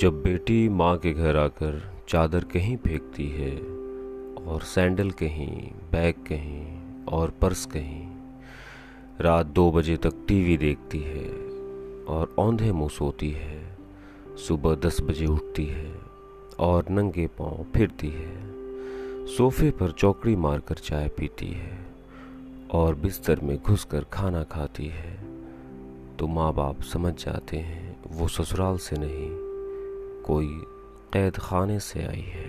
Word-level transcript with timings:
जब 0.00 0.22
बेटी 0.22 0.68
माँ 0.68 0.96
के 0.98 1.12
घर 1.12 1.36
आकर 1.36 2.04
चादर 2.08 2.44
कहीं 2.44 2.76
फेंकती 2.76 3.28
है 3.28 3.56
और 4.44 4.60
सैंडल 4.62 5.10
कहीं, 5.10 5.70
बैग 5.92 6.14
कहीं 6.14 6.78
और 7.04 7.30
पर्स 7.30 7.66
कहीं, 7.66 8.06
रात 9.20 9.46
दो 9.46 9.72
बजे 9.72 9.96
तक 9.96 10.24
टीवी 10.28 10.56
देखती 10.56 10.98
है 10.98 11.28
और 12.04 12.34
औंधे 12.38 12.72
मुँह 12.72 12.88
सोती 12.88 13.30
है, 13.30 13.78
सुबह 14.36 14.74
दस 14.74 15.00
बजे 15.00 15.26
उठती 15.26 15.66
है 15.66 15.94
और 16.58 16.84
नंगे 16.90 17.26
पाँव 17.26 17.66
फिरती 17.74 18.08
है, 18.08 18.34
सोफे 19.26 19.70
पर 19.70 19.90
चौकड़ी 19.90 20.36
मारकर 20.36 20.74
चाय 20.74 21.08
पीती 21.08 21.46
है 21.46 21.86
और 22.70 22.94
बिस्तर 22.94 23.40
में 23.40 23.58
घुसकर 23.58 24.04
खाना 24.04 24.42
खाती 24.42 24.86
है 24.86 25.16
तो 26.16 26.26
माँ 26.26 26.54
बाप 26.54 26.82
समझ 26.82 27.24
जाते 27.24 27.56
हैं 27.56 27.96
वो 28.06 28.28
ससुराल 28.28 28.76
से 28.76 28.96
नहीं 28.98 29.43
कोई 30.26 30.48
कैद 31.12 31.36
खाने 31.36 31.78
से 31.80 32.04
आई 32.04 32.24
है। 32.34 32.43